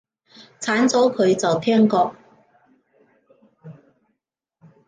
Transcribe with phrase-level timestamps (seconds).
[0.59, 2.15] 鏟咗佢，就聽過